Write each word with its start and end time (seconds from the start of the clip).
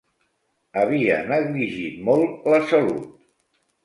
Havia 0.83 1.19
negligit 1.31 1.99
molt 2.07 2.49
la 2.55 2.61
salut. 2.73 3.05